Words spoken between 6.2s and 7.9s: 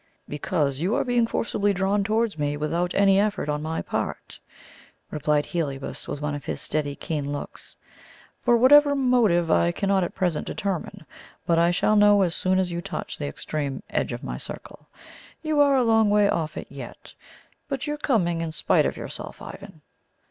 one of his steady, keen looks.